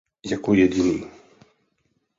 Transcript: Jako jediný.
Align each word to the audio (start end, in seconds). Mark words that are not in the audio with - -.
Jako 0.25 0.53
jediný. 0.53 1.03